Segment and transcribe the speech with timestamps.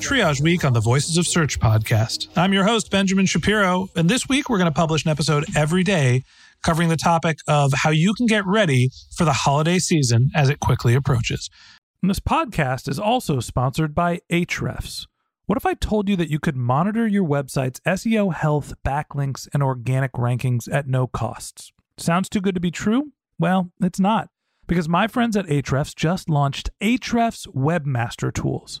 [0.00, 2.26] Triage Week on the Voices of Search podcast.
[2.36, 5.84] I'm your host, Benjamin Shapiro, and this week we're going to publish an episode every
[5.84, 6.24] day
[6.64, 10.58] covering the topic of how you can get ready for the holiday season as it
[10.58, 11.48] quickly approaches.
[12.02, 15.06] And this podcast is also sponsored by Ahrefs.
[15.46, 19.62] What if I told you that you could monitor your website's SEO health, backlinks, and
[19.62, 21.72] organic rankings at no costs?
[21.98, 23.12] Sounds too good to be true?
[23.38, 24.28] Well, it's not,
[24.66, 28.80] because my friends at Ahrefs just launched Ahrefs Webmaster Tools.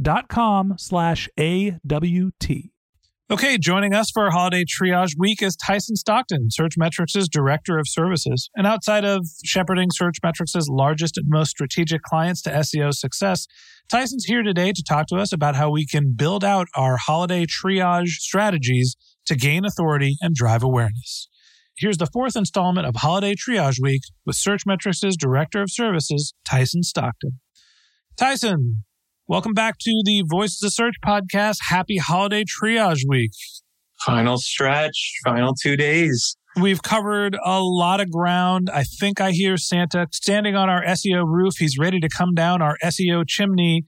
[0.00, 2.72] dot com slash A-W-T.
[3.30, 8.50] Okay, joining us for our holiday triage week is Tyson Stockton, Searchmetrics' Director of Services.
[8.54, 13.46] And outside of shepherding Searchmetrics' largest and most strategic clients to SEO success,
[13.90, 17.46] Tyson's here today to talk to us about how we can build out our holiday
[17.46, 21.28] triage strategies to gain authority and drive awareness.
[21.78, 27.40] Here's the fourth installment of Holiday Triage Week with Searchmetrics' Director of Services, Tyson Stockton.
[28.18, 28.84] Tyson,
[29.32, 31.56] welcome back to the Voices of Search podcast.
[31.70, 33.30] Happy Holiday Triage Week.
[34.04, 36.36] Final stretch, final two days.
[36.60, 38.68] We've covered a lot of ground.
[38.70, 41.54] I think I hear Santa standing on our SEO roof.
[41.58, 43.84] He's ready to come down our SEO chimney.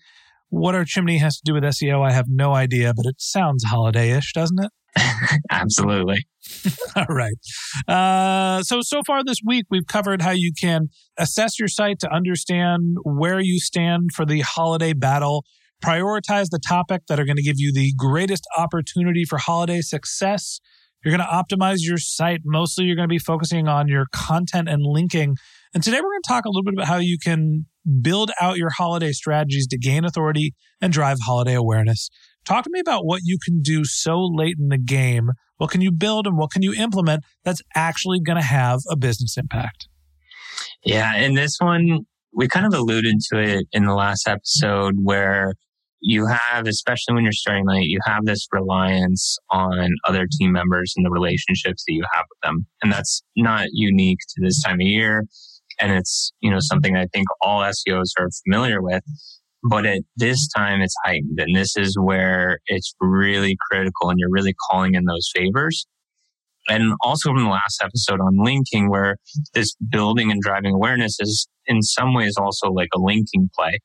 [0.49, 3.65] What our chimney has to do with SEO, I have no idea, but it sounds
[3.65, 4.73] holiday ish, doesn't it?
[5.51, 6.25] Absolutely.
[6.97, 7.35] All right.
[7.89, 10.89] Uh, so, so far this week, we've covered how you can
[11.19, 15.45] assess your site to understand where you stand for the holiday battle,
[15.85, 20.61] prioritize the topic that are going to give you the greatest opportunity for holiday success.
[21.05, 22.41] You're going to optimize your site.
[22.45, 25.37] Mostly, you're going to be focusing on your content and linking.
[25.75, 27.67] And today, we're going to talk a little bit about how you can
[28.01, 32.09] build out your holiday strategies to gain authority and drive holiday awareness.
[32.45, 35.31] Talk to me about what you can do so late in the game.
[35.57, 38.97] What can you build and what can you implement that's actually going to have a
[38.97, 39.89] business impact?
[40.85, 41.15] Yeah.
[41.15, 42.01] And this one,
[42.35, 45.55] we kind of alluded to it in the last episode where
[46.01, 50.93] you have, especially when you're starting late, you have this reliance on other team members
[50.97, 52.67] and the relationships that you have with them.
[52.83, 55.25] And that's not unique to this time of year.
[55.81, 59.03] And it's, you know, something I think all SEOs are familiar with.
[59.67, 61.41] But at this time, it's heightened.
[61.41, 65.87] And this is where it's really critical and you're really calling in those favors.
[66.69, 69.17] And also from the last episode on linking, where
[69.55, 73.79] this building and driving awareness is in some ways also like a linking play.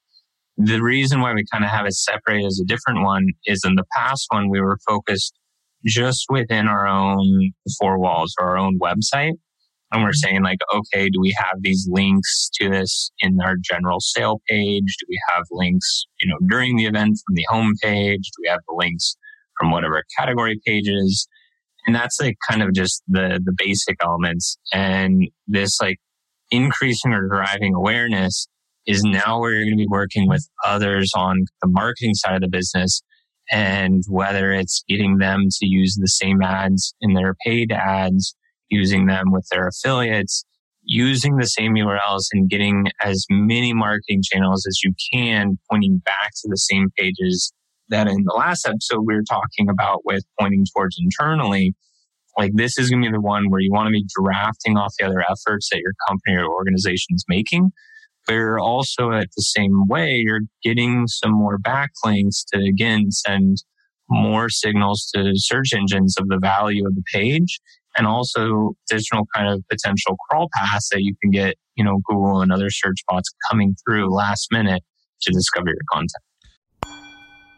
[0.57, 3.75] The reason why we kind of have it separated as a different one is in
[3.75, 5.33] the past one, we were focused
[5.85, 9.33] just within our own four walls or our own website.
[9.91, 13.99] And we're saying like, okay, do we have these links to this in our general
[13.99, 14.95] sale page?
[14.99, 18.21] Do we have links, you know, during the event from the home page?
[18.21, 19.17] Do we have the links
[19.59, 21.27] from whatever category pages?
[21.87, 24.59] And that's like kind of just the, the basic elements.
[24.71, 25.97] And this like
[26.51, 28.47] increasing or driving awareness
[28.85, 32.41] is now where you're going to be working with others on the marketing side of
[32.41, 33.01] the business.
[33.51, 38.35] And whether it's getting them to use the same ads in their paid ads,
[38.69, 40.45] using them with their affiliates,
[40.83, 46.31] using the same URLs and getting as many marketing channels as you can pointing back
[46.41, 47.53] to the same pages
[47.89, 51.75] that in the last episode we were talking about with pointing towards internally.
[52.37, 54.93] Like this is going to be the one where you want to be drafting off
[54.97, 57.71] the other efforts that your company or organization is making.
[58.25, 63.57] But you're also at the same way, you're getting some more backlinks to again send
[64.09, 67.59] more signals to search engines of the value of the page
[67.97, 72.41] and also additional kind of potential crawl paths that you can get, you know, Google
[72.41, 74.83] and other search bots coming through last minute
[75.21, 76.23] to discover your content.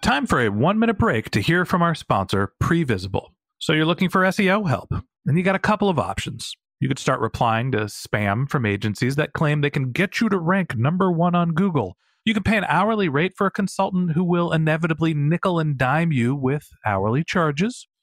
[0.02, 3.28] Time for a one minute break to hear from our sponsor, Previsible.
[3.60, 4.90] So you're looking for SEO help,
[5.26, 6.54] and you got a couple of options.
[6.80, 10.40] You could start replying to spam from agencies that claim they can get you to
[10.40, 11.96] rank number one on Google.
[12.26, 16.12] You can pay an hourly rate for a consultant who will inevitably nickel and dime
[16.12, 17.88] you with hourly charges.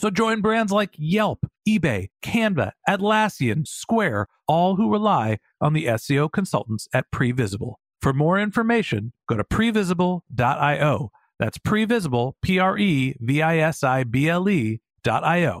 [0.00, 6.32] So join brands like Yelp, eBay, Canva, Atlassian, Square, all who rely on the SEO
[6.32, 7.74] consultants at Previsible.
[8.00, 11.10] For more information, go to previsible.io.
[11.38, 15.60] That's previsible, P R E V I S I B L E dot I O.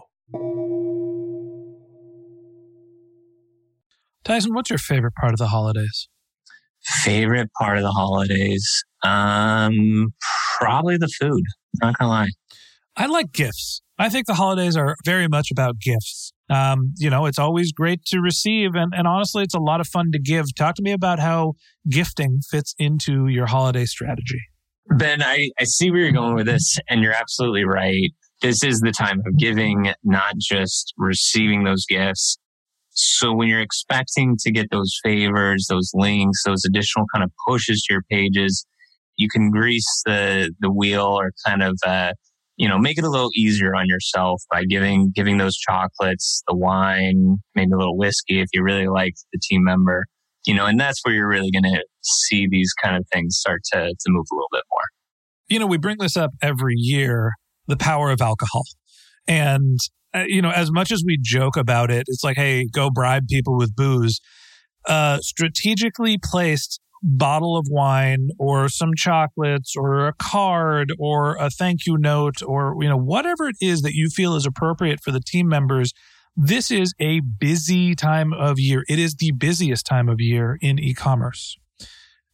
[4.24, 6.08] Tyson, what's your favorite part of the holidays?
[6.82, 8.84] Favorite part of the holidays?
[9.04, 10.14] Um,
[10.58, 11.44] probably the food.
[11.82, 12.28] Not gonna lie.
[12.96, 13.82] I like gifts.
[13.98, 16.32] I think the holidays are very much about gifts.
[16.48, 19.86] Um, you know, it's always great to receive, and, and honestly, it's a lot of
[19.86, 20.46] fun to give.
[20.54, 21.54] Talk to me about how
[21.88, 24.40] gifting fits into your holiday strategy.
[24.96, 28.10] Ben, I, I see where you're going with this, and you're absolutely right.
[28.42, 32.38] This is the time of giving, not just receiving those gifts.
[32.90, 37.82] So when you're expecting to get those favors, those links, those additional kind of pushes
[37.82, 38.66] to your pages,
[39.16, 42.12] you can grease the the wheel or kind of uh,
[42.60, 46.54] you know make it a little easier on yourself by giving giving those chocolates, the
[46.54, 50.04] wine, maybe a little whiskey if you really like the team member
[50.46, 53.60] you know, and that's where you're really going to see these kind of things start
[53.72, 54.82] to, to move a little bit more.
[55.48, 57.32] You know, we bring this up every year
[57.66, 58.62] the power of alcohol.
[59.28, 59.78] And,
[60.14, 63.26] uh, you know, as much as we joke about it, it's like, hey, go bribe
[63.28, 64.20] people with booze.
[64.86, 71.86] Uh, strategically placed bottle of wine or some chocolates or a card or a thank
[71.86, 75.20] you note or, you know, whatever it is that you feel is appropriate for the
[75.20, 75.92] team members
[76.36, 78.84] this is a busy time of year.
[78.88, 81.58] It is the busiest time of year in e commerce.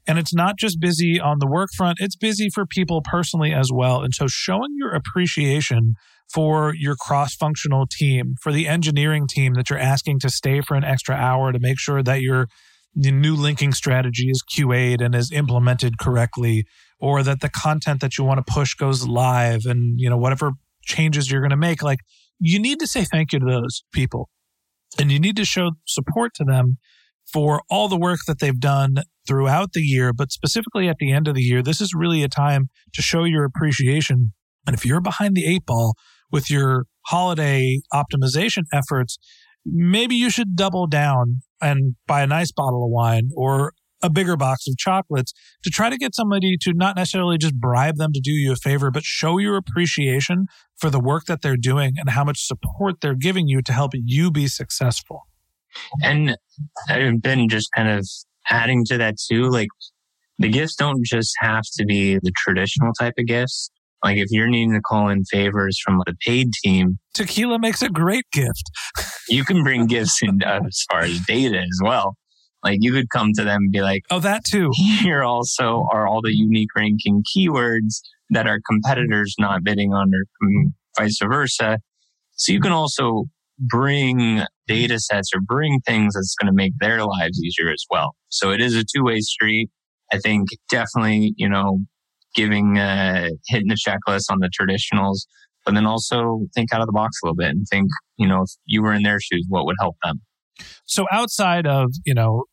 [0.06, 3.70] And it's not just busy on the work front, it's busy for people personally as
[3.72, 4.02] well.
[4.02, 5.94] And so showing your appreciation
[6.32, 10.76] for your cross functional team, for the engineering team that you're asking to stay for
[10.76, 12.46] an extra hour to make sure that your
[12.96, 16.64] new linking strategy is QA'd and is implemented correctly,
[16.98, 20.52] or that the content that you want to push goes live and, you know, whatever
[20.82, 21.82] changes you're going to make.
[21.82, 22.00] Like
[22.40, 24.30] you need to say thank you to those people
[24.98, 26.78] and you need to show support to them
[27.30, 31.28] for all the work that they've done throughout the year, but specifically at the end
[31.28, 31.62] of the year.
[31.62, 34.32] This is really a time to show your appreciation.
[34.66, 35.96] And if you're behind the eight ball
[36.30, 39.18] with your holiday optimization efforts,
[39.66, 44.36] maybe you should double down and buy a nice bottle of wine or a bigger
[44.36, 45.32] box of chocolates
[45.62, 48.56] to try to get somebody to not necessarily just bribe them to do you a
[48.56, 50.46] favor, but show your appreciation
[50.76, 53.92] for the work that they're doing and how much support they're giving you to help
[53.94, 55.26] you be successful.
[56.02, 56.36] And
[56.88, 58.06] I've been just kind of
[58.50, 59.48] adding to that too.
[59.48, 59.68] Like
[60.38, 63.70] the gifts don't just have to be the traditional type of gifts.
[64.04, 67.88] Like if you're needing to call in favors from the paid team, tequila makes a
[67.88, 68.70] great gift.
[69.28, 72.16] you can bring gifts in uh, as far as data as well.
[72.62, 76.06] Like you could come to them and be like, "Oh, that too." Here also are
[76.06, 78.00] all the unique ranking keywords
[78.30, 80.24] that our competitors not bidding on, or
[80.98, 81.78] vice versa.
[82.32, 83.24] So you can also
[83.58, 88.14] bring data sets or bring things that's going to make their lives easier as well.
[88.28, 89.70] So it is a two way street.
[90.12, 91.80] I think definitely, you know,
[92.36, 95.26] giving, uh, hitting the checklist on the traditionals,
[95.64, 98.42] but then also think out of the box a little bit and think, you know,
[98.42, 100.20] if you were in their shoes, what would help them?
[100.84, 102.44] So outside of, you know,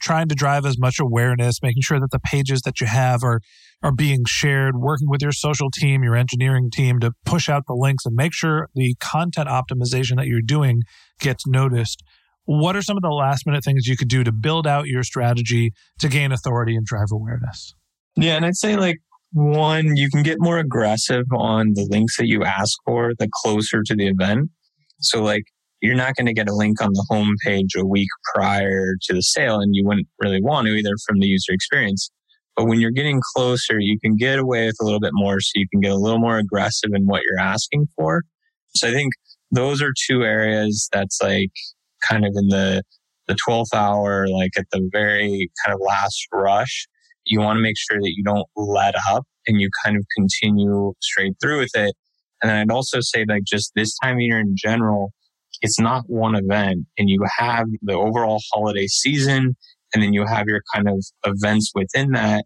[0.00, 3.40] trying to drive as much awareness, making sure that the pages that you have are
[3.82, 7.74] are being shared, working with your social team, your engineering team to push out the
[7.74, 10.82] links and make sure the content optimization that you're doing
[11.18, 12.00] gets noticed.
[12.44, 15.02] What are some of the last minute things you could do to build out your
[15.02, 17.74] strategy to gain authority and drive awareness?
[18.14, 18.98] Yeah, and I'd say like
[19.32, 23.82] one, you can get more aggressive on the links that you ask for the closer
[23.84, 24.50] to the event.
[25.00, 25.44] So like
[25.80, 29.22] you're not going to get a link on the homepage a week prior to the
[29.22, 32.10] sale and you wouldn't really want to either from the user experience.
[32.56, 35.50] But when you're getting closer, you can get away with a little bit more so
[35.54, 38.22] you can get a little more aggressive in what you're asking for.
[38.74, 39.12] So I think
[39.50, 41.50] those are two areas that's like
[42.08, 42.82] kind of in the
[43.28, 46.88] the 12th hour, like at the very kind of last rush.
[47.24, 50.92] You want to make sure that you don't let up and you kind of continue
[51.00, 51.94] straight through with it.
[52.42, 55.12] And then I'd also say like just this time of year in general,
[55.60, 59.56] it's not one event and you have the overall holiday season
[59.94, 62.44] and then you have your kind of events within that.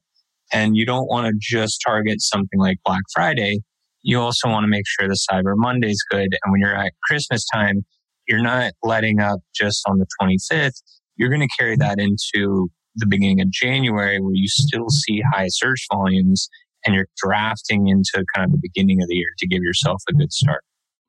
[0.53, 3.61] And you don't want to just target something like Black Friday.
[4.03, 6.29] You also want to make sure the Cyber Monday is good.
[6.45, 7.85] And when you're at Christmas time,
[8.29, 10.83] you're not letting up just on the 25th.
[11.17, 15.49] You're going to carry that into the beginning of January where you still see high
[15.49, 16.49] search volumes
[16.85, 20.13] and you're drafting into kind of the beginning of the year to give yourself a
[20.13, 20.63] good start.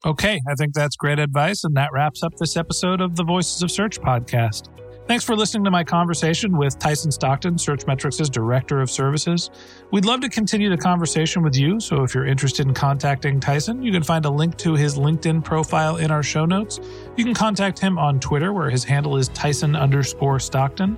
[0.06, 1.63] Okay, I think that's great advice.
[1.63, 4.70] And that wraps up this episode of the Voices of Search podcast.
[5.08, 9.50] Thanks for listening to my conversation with Tyson Stockton, Search Searchmetrics' Director of Services.
[9.89, 13.82] We'd love to continue the conversation with you, so if you're interested in contacting Tyson,
[13.82, 16.82] you can find a link to his LinkedIn profile in our show notes.
[17.15, 20.98] You can contact him on Twitter, where his handle is Tyson underscore Stockton.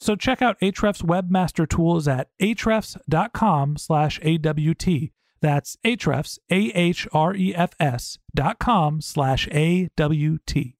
[0.00, 5.10] So check out Ahrefs Webmaster Tools at ahrefs.com slash AWT.
[5.40, 10.74] That's Ahrefs, A-H-R-E-F-S dot com slash A-W-T.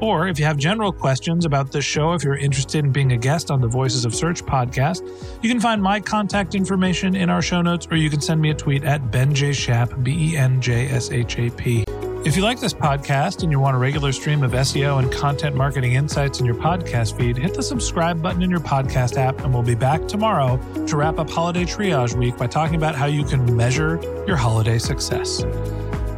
[0.00, 3.16] Or if you have general questions about this show, if you're interested in being a
[3.16, 5.06] guest on the Voices of Search podcast,
[5.42, 8.50] you can find my contact information in our show notes, or you can send me
[8.50, 9.52] a tweet at Ben J.
[9.52, 11.84] Shap, B E N J S H A P.
[12.22, 15.56] If you like this podcast and you want a regular stream of SEO and content
[15.56, 19.54] marketing insights in your podcast feed, hit the subscribe button in your podcast app, and
[19.54, 23.24] we'll be back tomorrow to wrap up Holiday Triage Week by talking about how you
[23.24, 25.42] can measure your holiday success.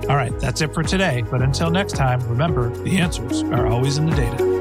[0.09, 1.23] All right, that's it for today.
[1.30, 4.51] But until next time, remember the answers are always in the data.